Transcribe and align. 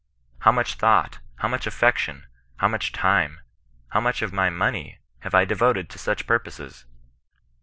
How 0.39 0.51
much 0.51 0.73
thought, 0.79 1.19
how 1.35 1.47
much 1.47 1.67
€0^ection, 1.67 2.23
how 2.57 2.67
much 2.67 2.91
time, 2.91 3.41
how 3.89 4.01
much 4.01 4.23
of 4.23 4.33
my 4.33 4.49
monev, 4.49 4.97
have 5.19 5.33
Idevoted 5.35 5.89
to 5.89 5.99
such 5.99 6.25
purposes 6.25 6.85